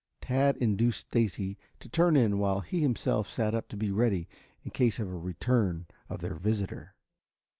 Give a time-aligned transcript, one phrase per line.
[0.19, 4.27] Tad induced Stacy to turn in while he himself sat up to be ready
[4.63, 6.95] in case of a return of their visitor.